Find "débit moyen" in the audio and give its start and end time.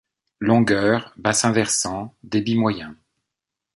2.23-2.97